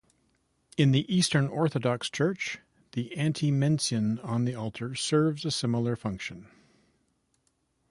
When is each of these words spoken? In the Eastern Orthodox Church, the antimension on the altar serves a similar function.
In 0.77 0.93
the 0.93 1.05
Eastern 1.15 1.47
Orthodox 1.47 2.09
Church, 2.09 2.57
the 2.93 3.13
antimension 3.15 4.17
on 4.25 4.45
the 4.45 4.55
altar 4.55 4.95
serves 4.95 5.45
a 5.45 5.51
similar 5.51 5.95
function. 5.95 6.47